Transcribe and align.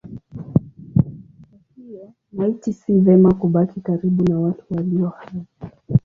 Kwa 1.49 1.59
hiyo 1.75 2.13
maiti 2.31 2.73
si 2.73 2.99
vema 2.99 3.33
kubaki 3.33 3.81
karibu 3.81 4.23
na 4.29 4.39
watu 4.39 4.65
walio 4.73 5.07
hai. 5.09 5.41